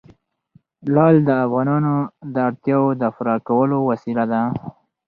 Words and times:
لعل 0.93 1.15
د 1.27 1.29
افغانانو 1.45 1.95
د 2.33 2.35
اړتیاوو 2.47 2.97
د 3.01 3.03
پوره 3.15 3.35
کولو 3.47 3.77
وسیله 3.89 4.23
ده. 4.31 4.41